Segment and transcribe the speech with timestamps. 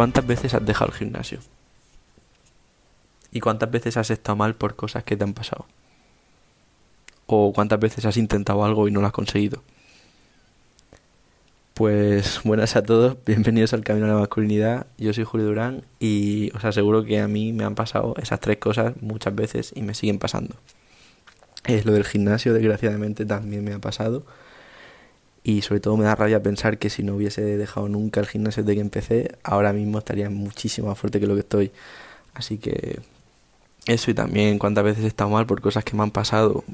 [0.00, 1.40] ¿Cuántas veces has dejado el gimnasio?
[3.32, 5.66] ¿Y cuántas veces has estado mal por cosas que te han pasado?
[7.26, 9.62] ¿O cuántas veces has intentado algo y no lo has conseguido?
[11.74, 14.86] Pues buenas a todos, bienvenidos al Camino a la Masculinidad.
[14.96, 18.56] Yo soy Julio Durán y os aseguro que a mí me han pasado esas tres
[18.56, 20.56] cosas muchas veces y me siguen pasando.
[21.66, 24.24] Es lo del gimnasio, desgraciadamente, también me ha pasado.
[25.42, 28.62] Y sobre todo me da rabia pensar que si no hubiese dejado nunca el gimnasio
[28.62, 31.70] desde que empecé, ahora mismo estaría muchísimo más fuerte que lo que estoy.
[32.34, 33.00] Así que
[33.86, 36.64] eso y también cuántas veces he estado mal por cosas que me han pasado.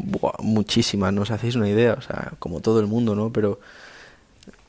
[0.40, 1.94] muchísimas, no os hacéis una idea.
[1.94, 3.32] O sea, como todo el mundo, ¿no?
[3.32, 3.60] Pero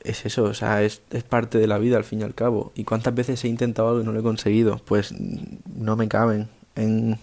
[0.03, 2.71] es eso, o sea, es, es parte de la vida al fin y al cabo.
[2.75, 4.79] ¿Y cuántas veces he intentado algo y no lo he conseguido?
[4.85, 5.13] Pues
[5.75, 7.19] no me caben en,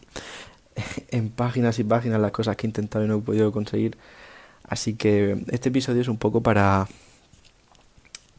[1.10, 3.96] en páginas y páginas las cosas que he intentado y no he podido conseguir.
[4.64, 6.88] Así que este episodio es un poco para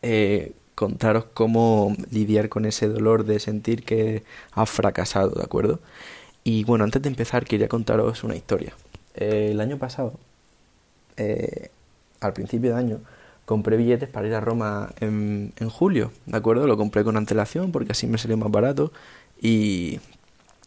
[0.01, 5.79] eh, contaros cómo lidiar con ese dolor de sentir que has fracasado, ¿de acuerdo?
[6.43, 8.73] Y bueno, antes de empezar quería contaros una historia.
[9.15, 10.13] El año pasado,
[11.17, 11.69] eh,
[12.19, 12.99] al principio de año,
[13.45, 16.67] compré billetes para ir a Roma en, en julio, ¿de acuerdo?
[16.67, 18.91] Lo compré con antelación porque así me salió más barato
[19.41, 19.99] y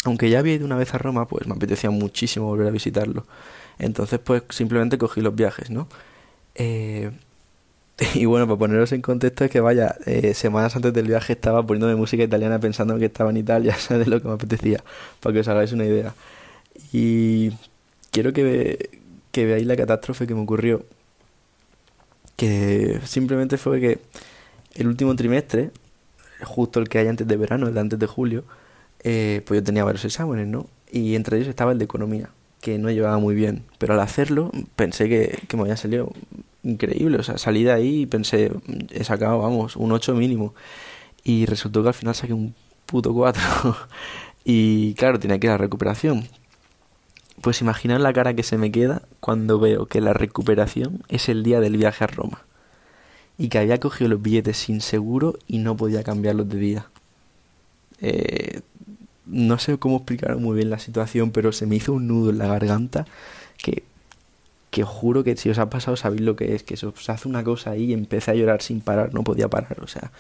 [0.05, 3.27] aunque ya había ido una vez a Roma, pues me apetecía muchísimo volver a visitarlo.
[3.79, 5.89] Entonces, pues simplemente cogí los viajes, ¿no?
[6.55, 7.11] Eh,
[8.15, 11.65] y bueno, para poneros en contexto es que vaya, eh, semanas antes del viaje estaba
[11.67, 13.77] poniéndome música italiana pensando que estaba en Italia.
[13.89, 14.83] De lo que me apetecía,
[15.21, 16.15] para que os hagáis una idea.
[16.93, 17.53] Y
[18.11, 19.01] quiero que,
[19.33, 20.85] que veáis la catástrofe que me ocurrió.
[22.37, 23.99] Que simplemente fue que
[24.75, 25.71] el último trimestre,
[26.45, 28.45] justo el que hay antes de verano, el de antes de julio,
[29.05, 30.67] eh, pues yo tenía varios exámenes, ¿no?
[30.91, 33.65] Y entre ellos estaba el de economía, que no llevaba muy bien.
[33.79, 36.13] Pero al hacerlo pensé que, que me había salido
[36.63, 37.19] increíble.
[37.19, 38.53] O sea, salí de ahí y pensé,
[38.91, 40.55] he sacado, vamos, un 8 mínimo.
[41.25, 42.55] Y resultó que al final saqué un
[42.87, 43.43] puto 4.
[44.45, 46.29] y claro, tenía que la recuperación.
[47.41, 51.43] Pues imaginad la cara que se me queda cuando veo que la recuperación es el
[51.43, 52.43] día del viaje a Roma.
[53.37, 56.87] Y que había cogido los billetes sin seguro y no podía cambiarlos de día.
[58.01, 58.61] Eh,
[59.29, 62.39] no sé cómo explicar muy bien la situación, pero se me hizo un nudo en
[62.39, 63.07] la garganta
[63.59, 63.85] que,
[64.71, 67.29] que juro que si os ha pasado sabéis lo que es, que se os hace
[67.29, 70.11] una cosa ahí y empecé a llorar sin parar, no podía parar, o sea,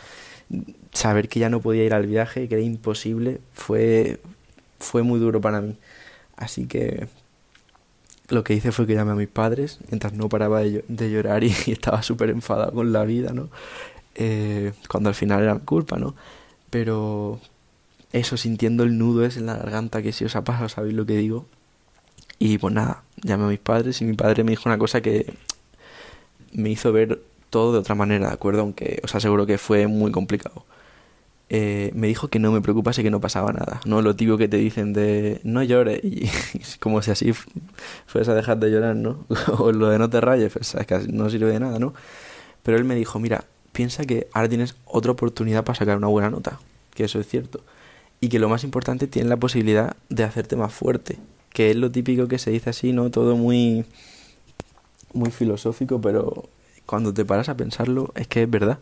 [0.93, 4.21] saber que ya no podía ir al viaje, que era imposible, fue,
[4.79, 5.77] fue muy duro para mí.
[6.37, 7.09] Así que
[8.29, 11.53] lo que hice fue que llamé a mis padres, mientras no paraba de, llorar y,
[11.67, 13.49] estaba súper enfadado con la vida, ¿no?
[14.15, 16.15] Eh, cuando al final era culpa, ¿no?
[16.71, 17.41] Pero,
[18.13, 21.07] eso sintiendo el nudo es en la garganta, que si os ha pasado sabéis lo
[21.07, 21.47] que digo.
[22.39, 25.33] Y pues nada, llamé a mis padres y mi padre me dijo una cosa que
[26.53, 27.21] me hizo ver
[27.51, 28.63] todo de otra manera, ¿de acuerdo?
[28.63, 30.65] Aunque os aseguro que fue muy complicado.
[31.51, 34.03] Eh, me dijo que no me preocupase que no pasaba nada, ¿no?
[34.03, 36.29] Lo típico que te dicen de no llores y
[36.81, 37.33] como si así
[38.07, 39.25] fuese a dejar de llorar, ¿no?
[39.59, 41.95] o lo de no te rayes, pues es que no sirve de nada, ¿no?
[42.63, 46.31] Pero él me dijo, mira, piensa que ahora tienes otra oportunidad para sacar una buena
[46.31, 46.61] nota,
[46.95, 47.63] que eso es cierto
[48.21, 51.19] y que lo más importante tiene la posibilidad de hacerte más fuerte,
[51.53, 53.11] que es lo típico que se dice así, ¿no?
[53.11, 53.85] Todo muy
[55.13, 56.49] muy filosófico, pero
[56.87, 58.79] cuando te paras a pensarlo es que es verdad.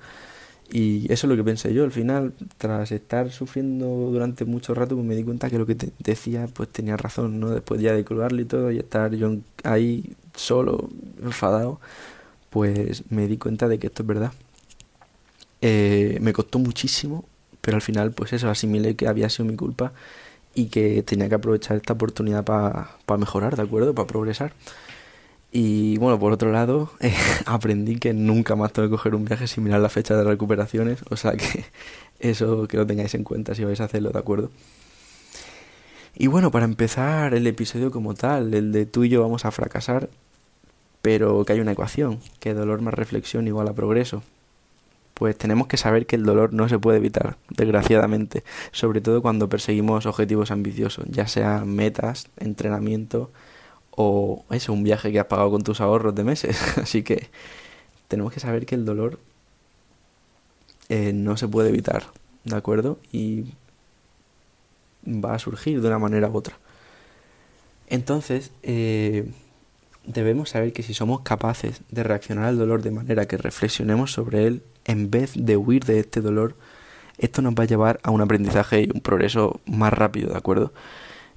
[0.72, 1.84] Y eso es lo que pensé yo.
[1.84, 5.76] Al final, tras estar sufriendo durante mucho rato, pues me di cuenta que lo que
[5.76, 7.50] te decía, pues tenía razón, ¿no?
[7.50, 10.88] Después ya de colgarlo y todo, y estar yo ahí solo,
[11.22, 11.80] enfadado,
[12.50, 14.32] pues me di cuenta de que esto es verdad.
[15.60, 17.24] Eh, me costó muchísimo
[17.66, 19.92] pero al final pues eso, asimilé que había sido mi culpa
[20.54, 23.92] y que tenía que aprovechar esta oportunidad para mejorar, ¿de acuerdo?
[23.92, 24.52] Para progresar.
[25.50, 27.12] Y bueno, por otro lado, eh,
[27.44, 31.00] aprendí que nunca más tengo que coger un viaje sin mirar la fecha de recuperaciones,
[31.10, 31.64] o sea que
[32.20, 34.50] eso que lo tengáis en cuenta si vais a hacerlo, ¿de acuerdo?
[36.14, 39.50] Y bueno, para empezar el episodio como tal, el de tú y yo vamos a
[39.50, 40.08] fracasar,
[41.02, 44.22] pero que hay una ecuación, que dolor más reflexión igual a progreso
[45.16, 49.48] pues tenemos que saber que el dolor no se puede evitar, desgraciadamente, sobre todo cuando
[49.48, 53.30] perseguimos objetivos ambiciosos, ya sean metas, entrenamiento
[53.92, 56.78] o eso, un viaje que has pagado con tus ahorros de meses.
[56.78, 57.30] Así que
[58.08, 59.18] tenemos que saber que el dolor
[60.90, 62.08] eh, no se puede evitar,
[62.44, 62.98] ¿de acuerdo?
[63.10, 63.54] Y
[65.06, 66.58] va a surgir de una manera u otra.
[67.88, 69.30] Entonces, eh,
[70.06, 74.46] debemos saber que si somos capaces de reaccionar al dolor de manera que reflexionemos sobre
[74.46, 76.56] él en vez de huir de este dolor,
[77.18, 80.72] esto nos va a llevar a un aprendizaje y un progreso más rápido, ¿de acuerdo?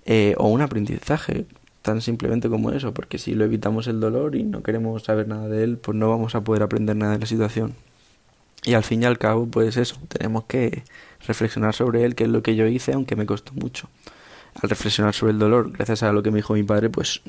[0.05, 1.45] Eh, o un aprendizaje
[1.81, 5.47] tan simplemente como eso, porque si lo evitamos el dolor y no queremos saber nada
[5.47, 7.73] de él, pues no vamos a poder aprender nada de la situación.
[8.63, 10.83] Y al fin y al cabo, pues eso, tenemos que
[11.25, 13.89] reflexionar sobre él, que es lo que yo hice, aunque me costó mucho.
[14.61, 17.21] Al reflexionar sobre el dolor, gracias a lo que me dijo mi padre, pues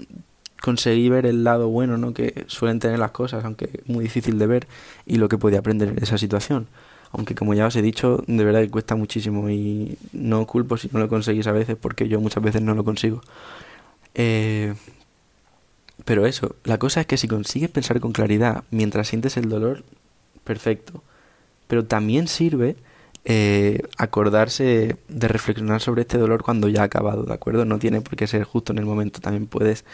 [0.61, 2.13] conseguí ver el lado bueno ¿no?
[2.13, 4.67] que suelen tener las cosas, aunque es muy difícil de ver,
[5.07, 6.67] y lo que podía aprender en esa situación.
[7.13, 10.89] Aunque como ya os he dicho, de verdad que cuesta muchísimo y no culpo si
[10.93, 13.21] no lo conseguís a veces, porque yo muchas veces no lo consigo.
[14.15, 14.75] Eh,
[16.05, 19.83] pero eso, la cosa es que si consigues pensar con claridad mientras sientes el dolor,
[20.45, 21.03] perfecto.
[21.67, 22.77] Pero también sirve
[23.25, 27.65] eh, acordarse de reflexionar sobre este dolor cuando ya ha acabado, ¿de acuerdo?
[27.65, 29.85] No tiene por qué ser justo en el momento, también puedes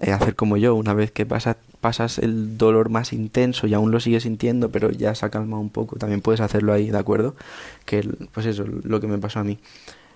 [0.00, 4.00] eh, hacer como yo, una vez que pasas, el dolor más intenso y aún lo
[4.00, 7.36] sigues sintiendo, pero ya se ha calmado un poco, también puedes hacerlo ahí, ¿de acuerdo?
[7.84, 9.58] Que, pues eso, lo que me pasó a mí.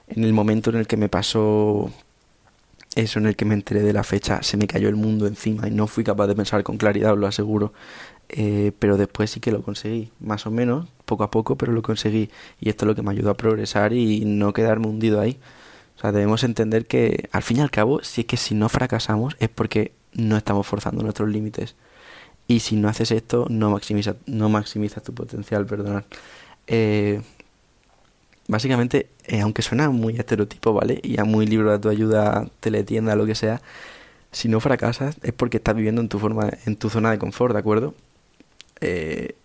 [0.09, 1.91] En el momento en el que me pasó
[2.95, 5.69] eso, en el que me enteré de la fecha, se me cayó el mundo encima
[5.69, 7.73] y no fui capaz de pensar con claridad, os lo aseguro.
[8.31, 11.83] Eh, pero después sí que lo conseguí, más o menos, poco a poco, pero lo
[11.83, 12.31] conseguí.
[12.61, 15.39] Y esto es lo que me ayudó a progresar y no quedarme hundido ahí.
[15.97, 18.69] O sea, debemos entender que al fin y al cabo, si es que si no
[18.69, 21.75] fracasamos es porque no estamos forzando nuestros límites.
[22.47, 26.05] Y si no haces esto, no maximizas no maximiza tu potencial, perdonad.
[26.67, 27.23] Eh,
[28.49, 31.01] básicamente, eh, aunque suena muy estereotipo, ¿vale?
[31.03, 33.63] Y a muy libro de tu ayuda, teletienda, lo que sea,
[34.33, 37.55] si no fracasas es porque estás viviendo en tu forma, en tu zona de confort,
[37.55, 37.95] ¿de acuerdo?
[38.81, 39.37] Eh,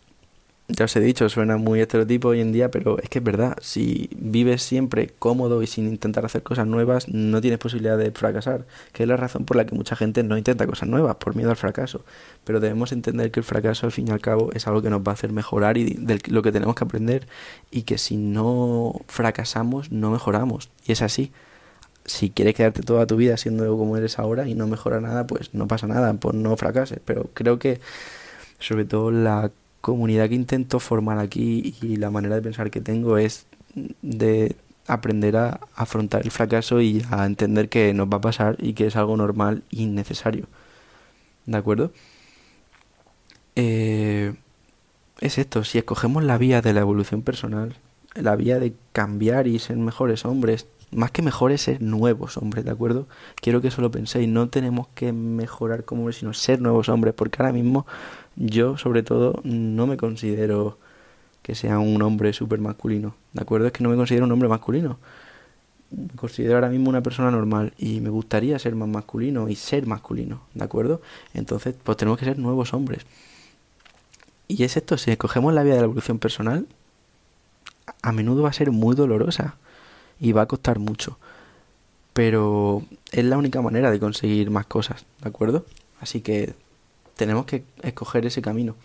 [0.70, 3.58] ya os he dicho, suena muy estereotipo hoy en día, pero es que es verdad,
[3.60, 8.66] si vives siempre cómodo y sin intentar hacer cosas nuevas, no tienes posibilidad de fracasar,
[8.94, 11.50] que es la razón por la que mucha gente no intenta cosas nuevas, por miedo
[11.50, 12.06] al fracaso.
[12.44, 15.02] Pero debemos entender que el fracaso, al fin y al cabo, es algo que nos
[15.02, 17.28] va a hacer mejorar y de lo que tenemos que aprender,
[17.72, 20.70] y que si no fracasamos, no mejoramos.
[20.86, 21.32] Y es así.
[22.06, 25.54] Si quieres quedarte toda tu vida siendo como eres ahora y no mejora nada, pues
[25.54, 27.00] no pasa nada, pues no fracases.
[27.06, 27.80] Pero creo que
[28.60, 33.18] sobre todo la comunidad que intento formar aquí y la manera de pensar que tengo
[33.18, 33.48] es
[34.02, 34.56] de
[34.88, 38.88] aprender a afrontar el fracaso y a entender que nos va a pasar y que
[38.88, 40.48] es algo normal y necesario.
[41.46, 41.92] ¿De acuerdo?
[43.56, 44.34] Eh,
[45.20, 47.76] es esto, si escogemos la vía de la evolución personal,
[48.16, 52.72] la vía de cambiar y ser mejores hombres, más que mejores, ser nuevos hombres, ¿de
[52.72, 53.08] acuerdo?
[53.42, 57.14] Quiero que eso lo penséis, no tenemos que mejorar como hombres, sino ser nuevos hombres,
[57.14, 57.86] porque ahora mismo
[58.36, 60.78] yo, sobre todo, no me considero
[61.44, 63.68] que sea un hombre súper masculino, ¿de acuerdo?
[63.68, 65.00] Es que no me considero un hombre masculino.
[65.92, 69.88] Me considero ahora mismo una persona normal y me gustaría ser más masculino y ser
[69.88, 71.02] masculino, ¿de acuerdo?
[71.34, 73.06] Entonces, pues tenemos que ser nuevos hombres.
[74.48, 76.68] Y es esto, si escogemos la vía de la evolución personal,
[78.10, 79.56] a menudo va a ser muy dolorosa
[80.20, 81.18] y va a costar mucho.
[82.14, 85.66] Pero es la única manera de conseguir más cosas, ¿de acuerdo?
[86.02, 86.54] Así que
[87.16, 88.76] tenemos que escoger ese camino.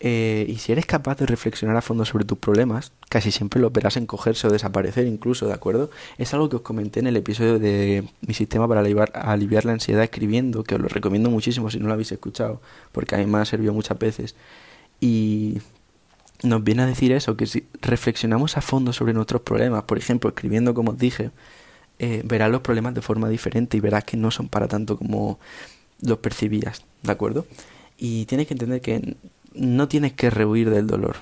[0.00, 3.70] Eh, y si eres capaz de reflexionar a fondo sobre tus problemas, casi siempre lo
[3.70, 5.90] verás en cogerse o desaparecer incluso, ¿de acuerdo?
[6.18, 9.72] Es algo que os comenté en el episodio de mi sistema para aliviar, aliviar la
[9.72, 12.60] ansiedad escribiendo, que os lo recomiendo muchísimo si no lo habéis escuchado,
[12.92, 14.34] porque a mí me ha servido muchas veces.
[15.00, 15.58] Y
[16.42, 20.30] nos viene a decir eso, que si reflexionamos a fondo sobre nuestros problemas, por ejemplo,
[20.30, 21.30] escribiendo como os dije,
[21.98, 25.38] eh, verás los problemas de forma diferente y verás que no son para tanto como
[26.00, 27.46] los percibías, ¿de acuerdo?
[27.96, 29.16] Y tienes que entender que
[29.54, 31.16] no tienes que rehuir del dolor,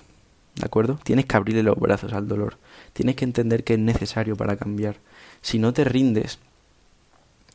[0.57, 0.99] ¿de acuerdo?
[1.05, 2.57] Tienes que abrirle los brazos al dolor.
[2.93, 4.97] Tienes que entender que es necesario para cambiar.
[5.43, 6.39] Si no te rindes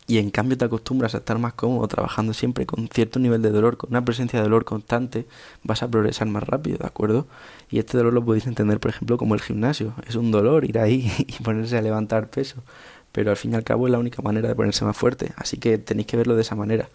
[0.07, 3.49] y en cambio te acostumbras a estar más cómodo trabajando siempre con cierto nivel de
[3.51, 5.27] dolor, con una presencia de dolor constante,
[5.63, 7.27] vas a progresar más rápido, ¿de acuerdo?
[7.69, 9.93] Y este dolor lo podéis entender, por ejemplo, como el gimnasio.
[10.07, 12.63] Es un dolor ir ahí y ponerse a levantar peso,
[13.11, 15.57] pero al fin y al cabo es la única manera de ponerse más fuerte, así
[15.57, 16.89] que tenéis que verlo de esa manera.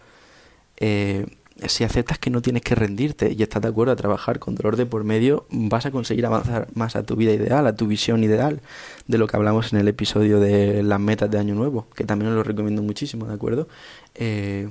[0.77, 1.27] Eh,
[1.67, 4.75] si aceptas que no tienes que rendirte y estás de acuerdo a trabajar con dolor
[4.75, 8.23] de por medio, vas a conseguir avanzar más a tu vida ideal, a tu visión
[8.23, 8.61] ideal,
[9.07, 12.31] de lo que hablamos en el episodio de las metas de Año Nuevo, que también
[12.31, 13.67] os lo recomiendo muchísimo, ¿de acuerdo?
[14.15, 14.69] Eh,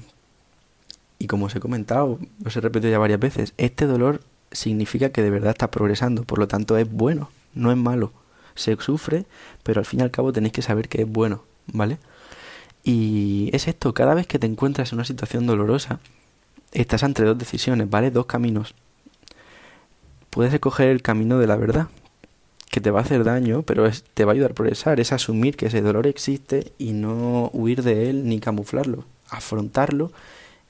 [1.19, 4.21] y como os he comentado, os he repetido ya varias veces, este dolor
[4.51, 8.12] significa que de verdad estás progresando, por lo tanto es bueno, no es malo.
[8.55, 9.25] Se sufre,
[9.62, 11.99] pero al fin y al cabo tenéis que saber que es bueno, ¿vale?
[12.85, 16.01] Y es esto, cada vez que te encuentras en una situación dolorosa,
[16.73, 18.11] estás entre dos decisiones, ¿vale?
[18.11, 18.75] Dos caminos.
[20.31, 21.88] Puedes escoger el camino de la verdad,
[22.71, 25.57] que te va a hacer daño, pero te va a ayudar a progresar, es asumir
[25.57, 30.11] que ese dolor existe y no huir de él ni camuflarlo, afrontarlo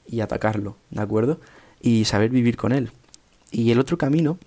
[0.05, 1.39] y atacarlo, ¿de acuerdo?
[1.81, 2.91] Y saber vivir con él.
[3.51, 4.37] Y el otro camino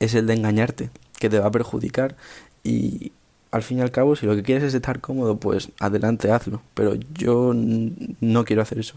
[0.00, 2.16] es el de engañarte, que te va a perjudicar
[2.64, 3.12] y
[3.50, 6.62] al fin y al cabo, si lo que quieres es estar cómodo, pues adelante, hazlo.
[6.72, 8.96] Pero yo no quiero hacer eso.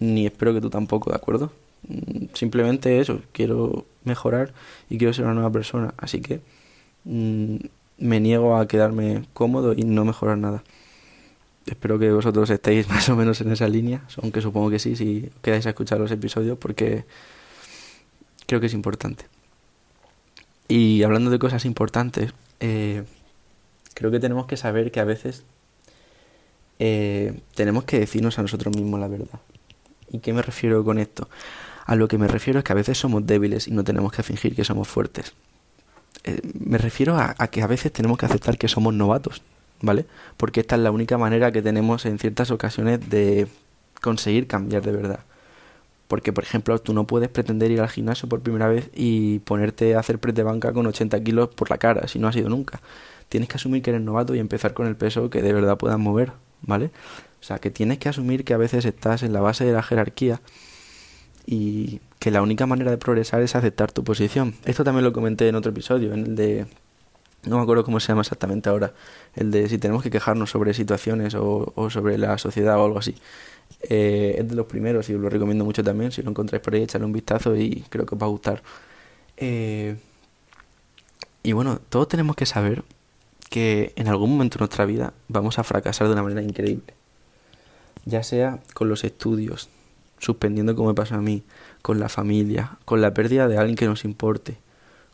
[0.00, 1.52] Ni espero que tú tampoco, ¿de acuerdo?
[1.88, 4.52] Mm, simplemente eso, quiero mejorar
[4.90, 5.94] y quiero ser una nueva persona.
[5.98, 6.40] Así que
[7.04, 7.56] mm,
[7.98, 10.62] me niego a quedarme cómodo y no mejorar nada.
[11.66, 15.30] Espero que vosotros estéis más o menos en esa línea, aunque supongo que sí, si
[15.42, 17.04] quedáis a escuchar los episodios, porque
[18.46, 19.26] creo que es importante.
[20.68, 23.04] Y hablando de cosas importantes, eh,
[23.94, 25.44] creo que tenemos que saber que a veces
[26.78, 29.40] eh, tenemos que decirnos a nosotros mismos la verdad.
[30.10, 31.28] ¿Y qué me refiero con esto?
[31.84, 34.22] A lo que me refiero es que a veces somos débiles y no tenemos que
[34.22, 35.32] fingir que somos fuertes.
[36.24, 39.42] Eh, me refiero a, que a veces tenemos que aceptar que somos novatos,
[39.80, 40.04] ¿vale?
[40.36, 43.48] Porque esta es la única manera que tenemos en ciertas ocasiones de
[44.02, 45.20] conseguir cambiar de verdad.
[46.08, 49.94] Porque, por ejemplo, tú no puedes pretender ir al gimnasio por primera vez y ponerte
[49.94, 52.48] a hacer press de banca con 80 kilos por la cara, si no has ido
[52.48, 52.80] nunca.
[53.28, 55.98] Tienes que asumir que eres novato y empezar con el peso que de verdad puedas
[55.98, 56.90] mover, ¿vale?
[57.40, 59.82] O sea, que tienes que asumir que a veces estás en la base de la
[59.82, 60.40] jerarquía
[61.46, 64.54] y que la única manera de progresar es aceptar tu posición.
[64.64, 66.66] Esto también lo comenté en otro episodio, en el de...
[67.44, 68.92] No me acuerdo cómo se llama exactamente ahora,
[69.34, 73.14] el de si tenemos que quejarnos sobre situaciones o, sobre la sociedad o algo así.
[73.88, 76.10] Eh, es de los primeros y os lo recomiendo mucho también.
[76.12, 78.62] Si lo encontráis por ahí, echadle un vistazo y creo que os va a gustar.
[79.36, 79.96] Eh,
[81.42, 82.82] y bueno, todos tenemos que saber
[83.48, 86.97] que en algún momento de nuestra vida vamos a fracasar de una manera increíble.
[88.08, 89.68] Ya sea con los estudios,
[90.18, 91.42] suspendiendo como me pasa a mí,
[91.82, 94.56] con la familia, con la pérdida de alguien que nos importe,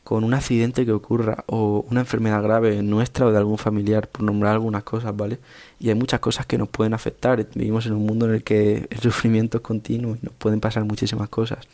[0.05, 4.23] con un accidente que ocurra o una enfermedad grave nuestra o de algún familiar, por
[4.23, 5.41] nombrar algunas cosas, ¿vale?
[5.81, 7.45] Y hay muchas cosas que nos pueden afectar.
[7.57, 10.85] Vivimos en un mundo en el que el sufrimiento es continuo y nos pueden pasar
[10.85, 11.67] muchísimas cosas.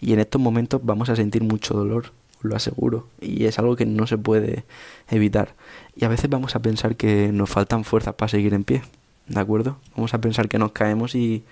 [0.00, 3.84] Y en estos momentos vamos a sentir mucho dolor, lo aseguro, y es algo que
[3.84, 4.64] no se puede
[5.10, 5.56] evitar.
[5.94, 8.82] Y a veces vamos a pensar que nos faltan fuerzas para seguir en pie,
[9.26, 9.78] ¿de acuerdo?
[9.96, 11.44] Vamos a pensar que nos caemos y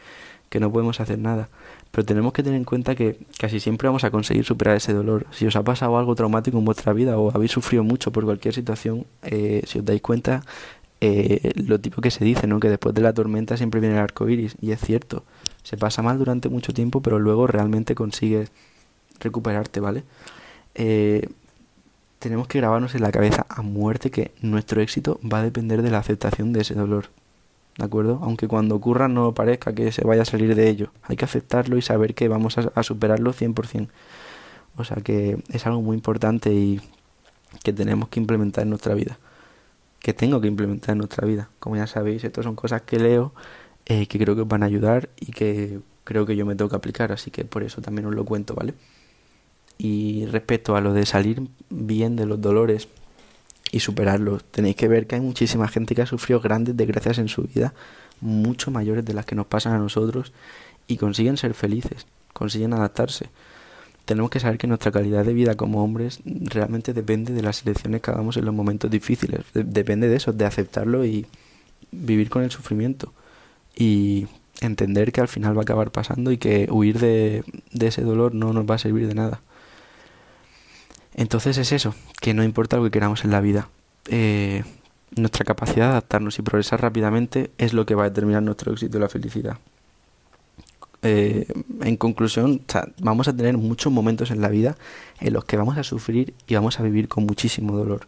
[0.48, 1.48] que no podemos hacer nada.
[1.90, 5.26] Pero tenemos que tener en cuenta que casi siempre vamos a conseguir superar ese dolor.
[5.30, 8.54] Si os ha pasado algo traumático en vuestra vida o habéis sufrido mucho por cualquier
[8.54, 10.42] situación, eh, si os dais cuenta,
[11.00, 12.60] eh, lo tipo que se dice, ¿no?
[12.60, 14.56] Que después de la tormenta siempre viene el arco iris.
[14.60, 15.24] Y es cierto,
[15.62, 18.50] se pasa mal durante mucho tiempo, pero luego realmente consigues
[19.20, 20.04] recuperarte, ¿vale?
[20.74, 21.28] Eh,
[22.18, 25.90] tenemos que grabarnos en la cabeza a muerte que nuestro éxito va a depender de
[25.90, 27.06] la aceptación de ese dolor.
[27.76, 28.20] ¿De acuerdo?
[28.22, 30.92] Aunque cuando ocurra no parezca que se vaya a salir de ello.
[31.02, 33.88] Hay que aceptarlo y saber que vamos a, a superarlo 100%.
[34.76, 36.80] O sea que es algo muy importante y
[37.62, 39.18] que tenemos que implementar en nuestra vida.
[40.00, 41.50] Que tengo que implementar en nuestra vida.
[41.58, 43.32] Como ya sabéis, estas son cosas que leo,
[43.86, 46.68] eh, que creo que os van a ayudar y que creo que yo me tengo
[46.70, 47.12] que aplicar.
[47.12, 48.74] Así que por eso también os lo cuento, ¿vale?
[49.78, 52.88] Y respecto a lo de salir bien de los dolores,
[53.72, 54.44] y superarlos.
[54.44, 57.74] Tenéis que ver que hay muchísima gente que ha sufrido grandes desgracias en su vida,
[58.20, 60.32] mucho mayores de las que nos pasan a nosotros,
[60.86, 63.30] y consiguen ser felices, consiguen adaptarse.
[64.04, 68.02] Tenemos que saber que nuestra calidad de vida como hombres realmente depende de las elecciones
[68.02, 69.40] que hagamos en los momentos difíciles.
[69.54, 71.26] depende de eso, de aceptarlo y
[71.92, 73.12] vivir con el sufrimiento.
[73.74, 74.26] Y
[74.60, 78.34] entender que al final va a acabar pasando y que huir de, de ese dolor
[78.34, 79.40] no nos va a servir de nada.
[81.14, 83.68] Entonces es eso, que no importa lo que queramos en la vida.
[84.06, 84.64] Eh,
[85.14, 88.96] nuestra capacidad de adaptarnos y progresar rápidamente es lo que va a determinar nuestro éxito
[88.96, 89.58] y la felicidad.
[91.02, 91.46] Eh,
[91.82, 92.62] en conclusión,
[93.00, 94.76] vamos a tener muchos momentos en la vida
[95.20, 98.06] en los que vamos a sufrir y vamos a vivir con muchísimo dolor.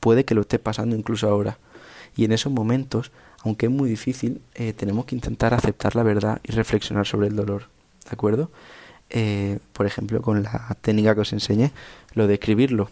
[0.00, 1.58] Puede que lo esté pasando incluso ahora.
[2.16, 3.12] Y en esos momentos,
[3.44, 7.36] aunque es muy difícil, eh, tenemos que intentar aceptar la verdad y reflexionar sobre el
[7.36, 7.68] dolor.
[8.04, 8.50] ¿De acuerdo?
[9.14, 11.70] Eh, por ejemplo, con la técnica que os enseñé,
[12.14, 12.88] lo de escribirlo.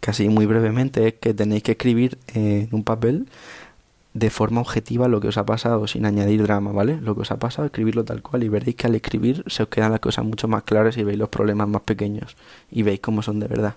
[0.00, 3.28] Casi muy brevemente es que tenéis que escribir en un papel
[4.14, 7.00] de forma objetiva lo que os ha pasado, sin añadir drama, ¿vale?
[7.00, 9.68] Lo que os ha pasado, escribirlo tal cual y veréis que al escribir se os
[9.68, 12.36] quedan las cosas mucho más claras y veis los problemas más pequeños
[12.70, 13.76] y veis cómo son de verdad.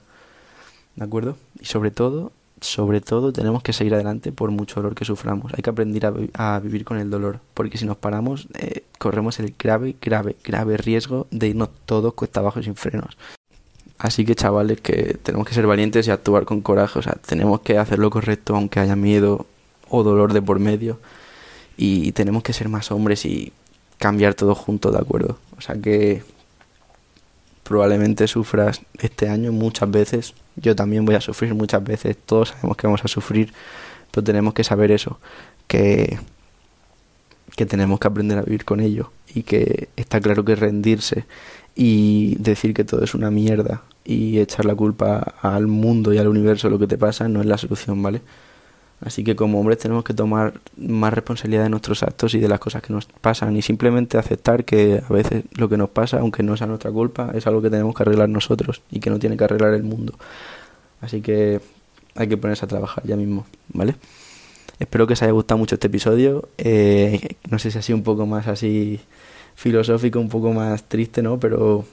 [0.95, 1.37] ¿De acuerdo?
[1.59, 5.51] Y sobre todo, sobre todo tenemos que seguir adelante por mucho dolor que suframos.
[5.53, 9.55] Hay que aprender a, vivir con el dolor, porque si nos paramos eh, corremos el
[9.57, 13.17] grave, grave, grave riesgo de irnos todos cuesta abajo y sin frenos.
[13.97, 17.61] Así que chavales, que tenemos que ser valientes y actuar con coraje, o sea, tenemos
[17.61, 19.45] que hacer lo correcto aunque haya miedo
[19.89, 20.99] o dolor de por medio
[21.77, 23.53] y tenemos que ser más hombres y
[23.97, 25.37] cambiar todo juntos, ¿de acuerdo?
[25.57, 26.23] O sea que
[27.71, 32.75] probablemente sufras este año muchas veces, yo también voy a sufrir muchas veces, todos sabemos
[32.75, 33.53] que vamos a sufrir,
[34.11, 35.19] pero tenemos que saber eso,
[35.69, 36.19] que,
[37.55, 41.23] que tenemos que aprender a vivir con ello y que está claro que rendirse
[41.73, 46.27] y decir que todo es una mierda y echar la culpa al mundo y al
[46.27, 48.21] universo lo que te pasa no es la solución, ¿vale?
[49.03, 52.59] Así que como hombres tenemos que tomar más responsabilidad de nuestros actos y de las
[52.59, 56.43] cosas que nos pasan y simplemente aceptar que a veces lo que nos pasa, aunque
[56.43, 59.37] no sea nuestra culpa, es algo que tenemos que arreglar nosotros y que no tiene
[59.37, 60.13] que arreglar el mundo.
[61.01, 61.61] Así que
[62.15, 63.95] hay que ponerse a trabajar ya mismo, ¿vale?
[64.79, 66.49] Espero que os haya gustado mucho este episodio.
[66.59, 68.99] Eh, no sé si ha sido un poco más así
[69.55, 71.39] filosófico, un poco más triste, ¿no?
[71.39, 71.85] Pero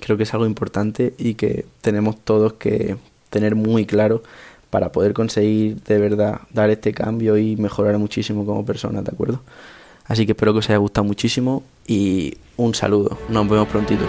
[0.00, 2.96] creo que es algo importante y que tenemos todos que
[3.28, 4.22] tener muy claro
[4.70, 9.40] para poder conseguir de verdad dar este cambio y mejorar muchísimo como persona, ¿de acuerdo?
[10.06, 13.18] Así que espero que os haya gustado muchísimo y un saludo.
[13.28, 14.04] Nos vemos prontito.